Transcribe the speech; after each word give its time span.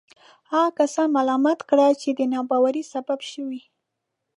هغه 0.51 0.69
کسان 0.79 1.07
ملامته 1.17 1.65
کړي 1.69 1.91
چې 2.01 2.09
د 2.13 2.19
ناباورۍ 2.33 2.83
سبب 2.93 3.19
شوي. 3.31 3.61